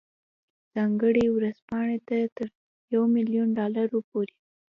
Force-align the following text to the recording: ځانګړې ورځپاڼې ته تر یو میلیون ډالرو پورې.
ځانګړې 0.73 1.25
ورځپاڼې 1.35 1.97
ته 2.07 2.15
تر 2.35 2.47
یو 2.93 3.03
میلیون 3.15 3.49
ډالرو 3.57 3.99
پورې. 4.09 4.35